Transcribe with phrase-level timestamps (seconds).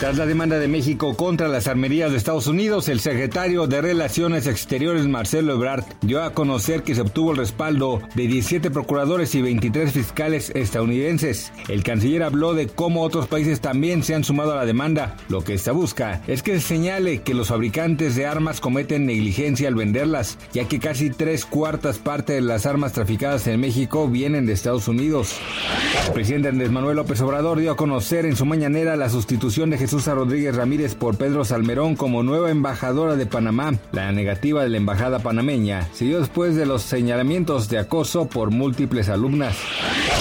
[0.00, 4.46] Tras la demanda de México contra las armerías de Estados Unidos, el secretario de Relaciones
[4.46, 9.42] Exteriores Marcelo Ebrard dio a conocer que se obtuvo el respaldo de 17 procuradores y
[9.42, 11.52] 23 fiscales estadounidenses.
[11.68, 15.18] El canciller habló de cómo otros países también se han sumado a la demanda.
[15.28, 19.68] Lo que esta busca es que se señale que los fabricantes de armas cometen negligencia
[19.68, 24.46] al venderlas, ya que casi tres cuartas partes de las armas traficadas en México vienen
[24.46, 25.36] de Estados Unidos.
[26.06, 29.89] El presidente Andrés Manuel López Obrador dio a conocer en su mañanera la sustitución de
[29.90, 33.74] Rodríguez Ramírez por Pedro Salmerón como nueva embajadora de Panamá.
[33.90, 38.52] La negativa de la embajada panameña se dio después de los señalamientos de acoso por
[38.52, 39.56] múltiples alumnas.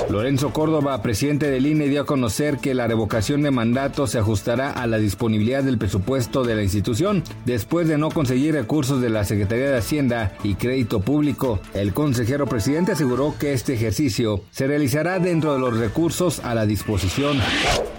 [0.09, 4.72] Lorenzo Córdoba, presidente del INE, dio a conocer que la revocación de mandato se ajustará
[4.72, 9.23] a la disponibilidad del presupuesto de la institución después de no conseguir recursos de la
[9.23, 11.59] Secretaría de Hacienda y Crédito Público.
[11.75, 16.66] El consejero presidente aseguró que este ejercicio se realizará dentro de los recursos a la
[16.66, 17.38] disposición.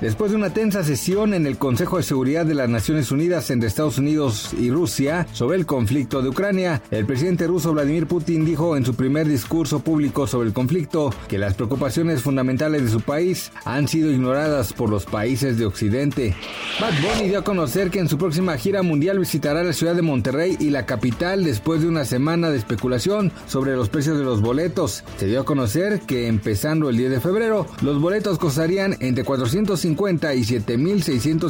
[0.00, 3.68] Después de una tensa sesión en el Consejo de Seguridad de las Naciones Unidas entre
[3.68, 8.78] Estados Unidos y Rusia sobre el conflicto de Ucrania, el presidente ruso Vladimir Putin dijo
[8.78, 13.52] en su primer discurso público sobre el conflicto que las preocupaciones fundamentales de su país
[13.66, 16.34] han sido ignoradas por los países de Occidente.
[16.80, 20.00] Bad Bunny dio a conocer que en su próxima gira mundial visitará la ciudad de
[20.00, 24.40] Monterrey y la capital después de una semana de especulación sobre los precios de los
[24.40, 25.04] boletos.
[25.18, 30.34] Se dio a conocer que empezando el 10 de febrero, los boletos costarían entre 450
[30.34, 31.49] y 7650